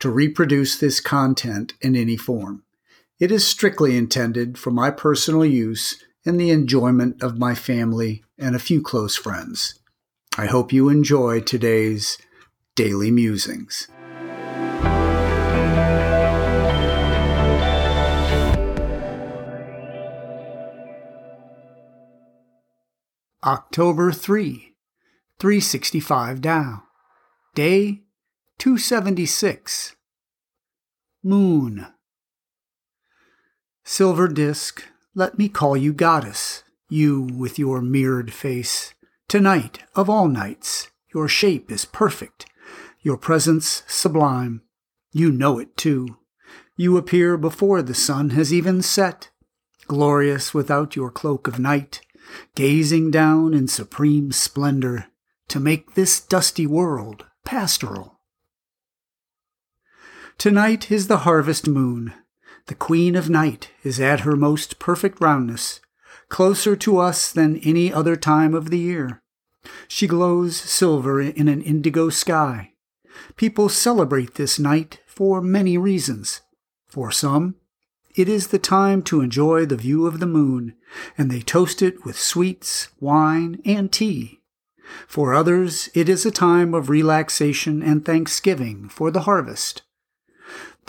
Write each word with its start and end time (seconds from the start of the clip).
to 0.00 0.10
reproduce 0.10 0.78
this 0.78 1.00
content 1.00 1.74
in 1.80 1.96
any 1.96 2.16
form. 2.16 2.62
It 3.18 3.32
is 3.32 3.46
strictly 3.46 3.96
intended 3.96 4.58
for 4.58 4.70
my 4.70 4.90
personal 4.90 5.44
use 5.44 6.02
and 6.24 6.38
the 6.38 6.50
enjoyment 6.50 7.22
of 7.22 7.38
my 7.38 7.54
family 7.54 8.22
and 8.38 8.54
a 8.54 8.60
few 8.60 8.80
close 8.80 9.16
friends. 9.16 9.78
I 10.36 10.46
hope 10.46 10.72
you 10.72 10.88
enjoy 10.88 11.40
today's 11.40 12.18
Daily 12.76 13.10
Musings. 13.10 13.88
October 23.44 24.12
3, 24.12 24.74
365 25.38 26.42
Tao. 26.42 26.82
Day 27.54 28.02
276. 28.58 29.96
Moon. 31.22 31.86
Silver 33.84 34.28
disk, 34.28 34.84
let 35.14 35.38
me 35.38 35.48
call 35.48 35.76
you 35.76 35.92
goddess, 35.92 36.64
you 36.88 37.22
with 37.22 37.58
your 37.58 37.80
mirrored 37.80 38.32
face. 38.32 38.94
Tonight, 39.28 39.80
of 39.94 40.10
all 40.10 40.28
nights, 40.28 40.88
your 41.14 41.28
shape 41.28 41.70
is 41.70 41.84
perfect, 41.84 42.46
your 43.00 43.16
presence 43.16 43.82
sublime. 43.86 44.62
You 45.12 45.30
know 45.30 45.58
it 45.58 45.76
too. 45.76 46.18
You 46.76 46.96
appear 46.96 47.36
before 47.36 47.82
the 47.82 47.94
sun 47.94 48.30
has 48.30 48.52
even 48.52 48.82
set, 48.82 49.30
glorious 49.86 50.52
without 50.52 50.96
your 50.96 51.10
cloak 51.10 51.48
of 51.48 51.58
night 51.58 52.00
gazing 52.54 53.10
down 53.10 53.54
in 53.54 53.68
supreme 53.68 54.32
splendor 54.32 55.06
to 55.48 55.60
make 55.60 55.94
this 55.94 56.20
dusty 56.20 56.66
world 56.66 57.24
pastoral. 57.44 58.17
Tonight 60.38 60.92
is 60.92 61.08
the 61.08 61.24
harvest 61.26 61.66
moon. 61.66 62.14
The 62.66 62.76
queen 62.76 63.16
of 63.16 63.28
night 63.28 63.72
is 63.82 63.98
at 63.98 64.20
her 64.20 64.36
most 64.36 64.78
perfect 64.78 65.20
roundness, 65.20 65.80
closer 66.28 66.76
to 66.76 66.98
us 66.98 67.32
than 67.32 67.56
any 67.56 67.92
other 67.92 68.14
time 68.14 68.54
of 68.54 68.70
the 68.70 68.78
year. 68.78 69.20
She 69.88 70.06
glows 70.06 70.56
silver 70.56 71.20
in 71.20 71.48
an 71.48 71.60
indigo 71.60 72.08
sky. 72.08 72.74
People 73.34 73.68
celebrate 73.68 74.34
this 74.34 74.60
night 74.60 75.00
for 75.08 75.42
many 75.42 75.76
reasons. 75.76 76.42
For 76.86 77.10
some, 77.10 77.56
it 78.14 78.28
is 78.28 78.46
the 78.46 78.60
time 78.60 79.02
to 79.02 79.20
enjoy 79.20 79.66
the 79.66 79.76
view 79.76 80.06
of 80.06 80.20
the 80.20 80.26
moon, 80.26 80.76
and 81.18 81.32
they 81.32 81.40
toast 81.40 81.82
it 81.82 82.04
with 82.04 82.16
sweets, 82.16 82.90
wine, 83.00 83.60
and 83.64 83.90
tea. 83.90 84.38
For 85.08 85.34
others, 85.34 85.88
it 85.94 86.08
is 86.08 86.24
a 86.24 86.30
time 86.30 86.74
of 86.74 86.88
relaxation 86.88 87.82
and 87.82 88.04
thanksgiving 88.04 88.88
for 88.88 89.10
the 89.10 89.22
harvest. 89.22 89.82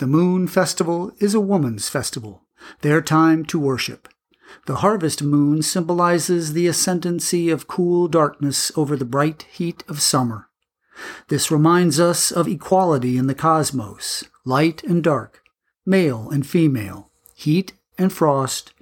The 0.00 0.06
moon 0.06 0.48
festival 0.48 1.12
is 1.18 1.34
a 1.34 1.40
woman's 1.40 1.90
festival, 1.90 2.46
their 2.80 3.02
time 3.02 3.44
to 3.44 3.58
worship. 3.58 4.08
The 4.64 4.76
harvest 4.76 5.22
moon 5.22 5.60
symbolizes 5.60 6.54
the 6.54 6.66
ascendancy 6.68 7.50
of 7.50 7.68
cool 7.68 8.08
darkness 8.08 8.72
over 8.78 8.96
the 8.96 9.04
bright 9.04 9.42
heat 9.52 9.84
of 9.88 10.00
summer. 10.00 10.48
This 11.28 11.50
reminds 11.50 12.00
us 12.00 12.30
of 12.32 12.48
equality 12.48 13.18
in 13.18 13.26
the 13.26 13.34
cosmos, 13.34 14.24
light 14.46 14.82
and 14.84 15.04
dark, 15.04 15.42
male 15.84 16.30
and 16.30 16.46
female, 16.46 17.10
heat 17.34 17.74
and 17.98 18.10
frost, 18.10 18.72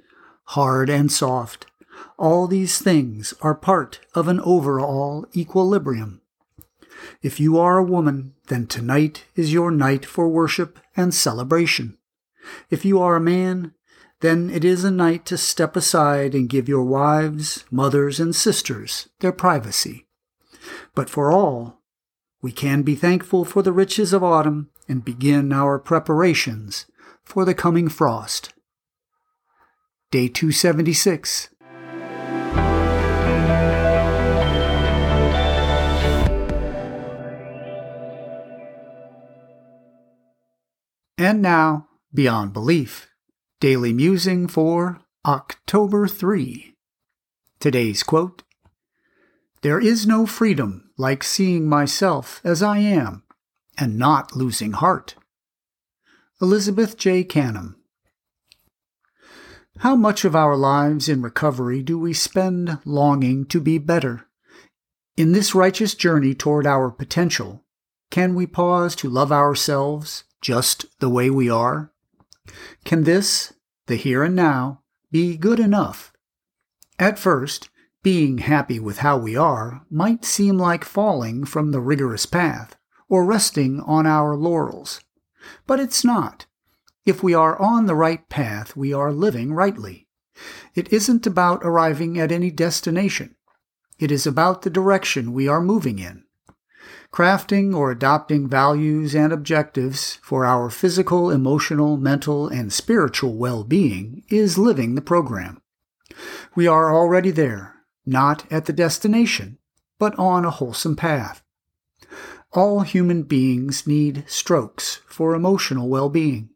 hard 0.45 0.89
and 0.89 1.11
soft. 1.11 1.65
All 2.17 2.47
these 2.47 2.79
things 2.79 3.33
are 3.41 3.55
part 3.55 3.99
of 4.15 4.29
an 4.29 4.39
overall 4.39 5.25
equilibrium. 5.35 6.21
If 7.21 7.39
you 7.39 7.57
are 7.57 7.77
a 7.77 7.83
woman, 7.83 8.33
then 8.47 8.67
tonight 8.67 9.25
is 9.35 9.53
your 9.53 9.71
night 9.71 10.05
for 10.05 10.27
worship 10.27 10.79
and 10.95 11.13
celebration. 11.13 11.97
If 12.69 12.85
you 12.85 13.01
are 13.01 13.15
a 13.15 13.21
man, 13.21 13.73
then 14.21 14.49
it 14.49 14.65
is 14.65 14.83
a 14.83 14.91
night 14.91 15.25
to 15.27 15.37
step 15.37 15.75
aside 15.75 16.35
and 16.35 16.49
give 16.49 16.67
your 16.67 16.83
wives, 16.83 17.63
mothers, 17.71 18.19
and 18.19 18.35
sisters 18.35 19.09
their 19.19 19.31
privacy. 19.31 20.07
But 20.93 21.09
for 21.09 21.31
all, 21.31 21.81
we 22.41 22.51
can 22.51 22.83
be 22.83 22.95
thankful 22.95 23.45
for 23.45 23.61
the 23.61 23.71
riches 23.71 24.13
of 24.13 24.23
autumn 24.23 24.69
and 24.87 25.05
begin 25.05 25.53
our 25.53 25.79
preparations 25.79 26.85
for 27.23 27.45
the 27.45 27.53
coming 27.53 27.89
frost. 27.89 28.53
Day 30.11 30.27
276. 30.27 31.49
And 41.19 41.41
now, 41.41 41.89
Beyond 42.13 42.53
Belief, 42.53 43.09
Daily 43.59 43.91
Musing 43.91 44.47
for 44.47 45.01
October 45.25 46.07
3. 46.07 46.73
Today's 47.59 48.03
quote 48.03 48.43
There 49.61 49.81
is 49.81 50.07
no 50.07 50.25
freedom 50.25 50.91
like 50.97 51.25
seeing 51.25 51.67
myself 51.67 52.39
as 52.45 52.63
I 52.63 52.77
am 52.77 53.23
and 53.77 53.97
not 53.97 54.37
losing 54.37 54.71
heart. 54.71 55.15
Elizabeth 56.41 56.95
J. 56.95 57.25
Canham. 57.25 57.75
How 59.79 59.97
much 59.97 60.23
of 60.23 60.37
our 60.37 60.55
lives 60.55 61.09
in 61.09 61.21
recovery 61.21 61.83
do 61.83 61.99
we 61.99 62.13
spend 62.13 62.79
longing 62.85 63.45
to 63.47 63.59
be 63.59 63.77
better? 63.77 64.25
In 65.17 65.33
this 65.33 65.53
righteous 65.53 65.95
journey 65.95 66.33
toward 66.33 66.65
our 66.65 66.89
potential, 66.89 67.65
can 68.09 68.35
we 68.35 68.47
pause 68.47 68.95
to 68.95 69.09
love 69.09 69.33
ourselves 69.33 70.23
just 70.41 70.85
the 70.99 71.09
way 71.09 71.29
we 71.29 71.49
are? 71.49 71.91
Can 72.85 73.03
this, 73.03 73.53
the 73.87 73.95
here 73.95 74.23
and 74.23 74.35
now, 74.35 74.81
be 75.11 75.37
good 75.37 75.59
enough? 75.59 76.13
At 76.97 77.19
first, 77.19 77.69
being 78.01 78.39
happy 78.39 78.79
with 78.79 78.99
how 78.99 79.17
we 79.17 79.35
are 79.35 79.85
might 79.89 80.23
seem 80.23 80.57
like 80.57 80.83
falling 80.85 81.45
from 81.45 81.71
the 81.71 81.81
rigorous 81.81 82.25
path 82.25 82.77
or 83.09 83.25
resting 83.25 83.81
on 83.81 84.05
our 84.05 84.35
laurels. 84.35 85.01
But 85.67 85.79
it's 85.79 86.05
not. 86.05 86.45
If 87.05 87.23
we 87.23 87.33
are 87.33 87.59
on 87.59 87.87
the 87.87 87.95
right 87.95 88.27
path, 88.29 88.75
we 88.75 88.93
are 88.93 89.11
living 89.11 89.53
rightly. 89.53 90.07
It 90.75 90.93
isn't 90.93 91.27
about 91.27 91.61
arriving 91.63 92.19
at 92.19 92.31
any 92.31 92.51
destination. 92.51 93.35
It 93.97 94.11
is 94.11 94.25
about 94.25 94.61
the 94.61 94.69
direction 94.69 95.33
we 95.33 95.47
are 95.47 95.61
moving 95.61 95.99
in. 95.99 96.23
Crafting 97.11 97.75
or 97.75 97.89
adopting 97.89 98.47
values 98.47 99.15
and 99.15 99.33
objectives 99.33 100.19
for 100.21 100.45
our 100.45 100.69
physical, 100.69 101.31
emotional, 101.31 101.97
mental, 101.97 102.47
and 102.47 102.71
spiritual 102.71 103.35
well 103.35 103.63
being 103.63 104.23
is 104.29 104.57
living 104.57 104.95
the 104.95 105.01
program. 105.01 105.61
We 106.55 106.67
are 106.67 106.93
already 106.93 107.31
there, 107.31 107.75
not 108.05 108.45
at 108.51 108.65
the 108.65 108.73
destination, 108.73 109.57
but 109.97 110.17
on 110.19 110.45
a 110.45 110.51
wholesome 110.51 110.95
path. 110.95 111.43
All 112.51 112.81
human 112.81 113.23
beings 113.23 113.85
need 113.85 114.23
strokes 114.27 115.01
for 115.07 115.33
emotional 115.33 115.89
well 115.89 116.09
being. 116.09 116.49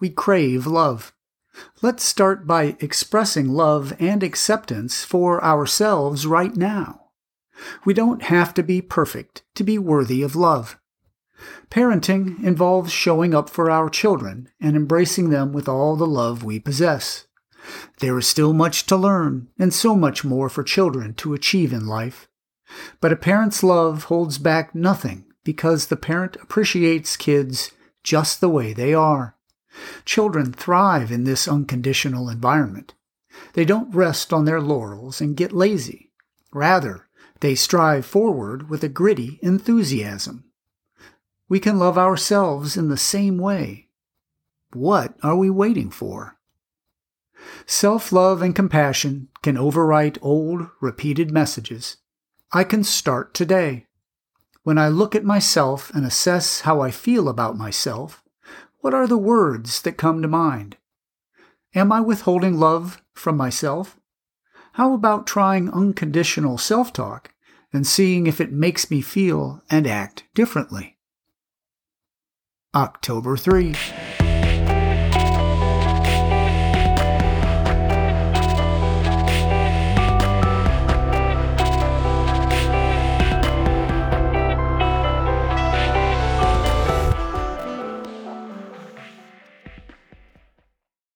We 0.00 0.10
crave 0.10 0.66
love. 0.66 1.12
Let's 1.82 2.04
start 2.04 2.46
by 2.46 2.76
expressing 2.80 3.48
love 3.48 3.92
and 3.98 4.22
acceptance 4.22 5.04
for 5.04 5.42
ourselves 5.44 6.26
right 6.26 6.56
now. 6.56 7.07
We 7.84 7.94
don't 7.94 8.22
have 8.22 8.54
to 8.54 8.62
be 8.62 8.80
perfect 8.80 9.42
to 9.54 9.64
be 9.64 9.78
worthy 9.78 10.22
of 10.22 10.36
love. 10.36 10.78
Parenting 11.70 12.42
involves 12.42 12.90
showing 12.92 13.34
up 13.34 13.48
for 13.48 13.70
our 13.70 13.88
children 13.88 14.48
and 14.60 14.76
embracing 14.76 15.30
them 15.30 15.52
with 15.52 15.68
all 15.68 15.96
the 15.96 16.06
love 16.06 16.42
we 16.42 16.58
possess. 16.58 17.26
There 18.00 18.18
is 18.18 18.26
still 18.26 18.52
much 18.52 18.86
to 18.86 18.96
learn 18.96 19.48
and 19.58 19.72
so 19.72 19.94
much 19.94 20.24
more 20.24 20.48
for 20.48 20.62
children 20.62 21.14
to 21.14 21.34
achieve 21.34 21.72
in 21.72 21.86
life. 21.86 22.28
But 23.00 23.12
a 23.12 23.16
parent's 23.16 23.62
love 23.62 24.04
holds 24.04 24.38
back 24.38 24.74
nothing 24.74 25.26
because 25.44 25.86
the 25.86 25.96
parent 25.96 26.36
appreciates 26.36 27.16
kids 27.16 27.72
just 28.02 28.40
the 28.40 28.48
way 28.48 28.72
they 28.72 28.94
are. 28.94 29.36
Children 30.04 30.52
thrive 30.52 31.12
in 31.12 31.24
this 31.24 31.46
unconditional 31.46 32.28
environment. 32.28 32.94
They 33.52 33.64
don't 33.64 33.94
rest 33.94 34.32
on 34.32 34.44
their 34.44 34.60
laurels 34.60 35.20
and 35.20 35.36
get 35.36 35.52
lazy. 35.52 36.10
Rather, 36.52 37.07
they 37.40 37.54
strive 37.54 38.04
forward 38.04 38.68
with 38.68 38.82
a 38.82 38.88
gritty 38.88 39.38
enthusiasm. 39.42 40.44
we 41.48 41.58
can 41.58 41.78
love 41.78 41.96
ourselves 41.96 42.76
in 42.76 42.88
the 42.88 42.96
same 42.96 43.38
way. 43.38 43.88
What 44.74 45.14
are 45.22 45.36
we 45.36 45.48
waiting 45.48 45.90
for? 45.90 46.36
Self 47.66 48.12
love 48.12 48.42
and 48.42 48.54
compassion 48.54 49.28
can 49.42 49.56
overwrite 49.56 50.18
old, 50.20 50.68
repeated 50.80 51.30
messages. 51.30 51.96
I 52.52 52.64
can 52.64 52.84
start 52.84 53.32
today. 53.34 53.86
When 54.62 54.78
I 54.78 54.88
look 54.88 55.14
at 55.14 55.24
myself 55.24 55.90
and 55.94 56.04
assess 56.04 56.62
how 56.62 56.80
I 56.80 56.90
feel 56.90 57.28
about 57.28 57.56
myself, 57.56 58.22
what 58.80 58.94
are 58.94 59.06
the 59.06 59.18
words 59.18 59.80
that 59.82 59.96
come 59.96 60.20
to 60.22 60.28
mind? 60.28 60.76
Am 61.74 61.92
I 61.92 62.00
withholding 62.00 62.58
love 62.58 63.00
from 63.12 63.36
myself? 63.36 63.97
How 64.78 64.94
about 64.94 65.26
trying 65.26 65.72
unconditional 65.72 66.56
self 66.56 66.92
talk 66.92 67.34
and 67.72 67.84
seeing 67.84 68.28
if 68.28 68.40
it 68.40 68.52
makes 68.52 68.92
me 68.92 69.00
feel 69.00 69.60
and 69.68 69.88
act 69.88 70.22
differently? 70.36 70.98
October 72.72 73.36
3. 73.36 73.74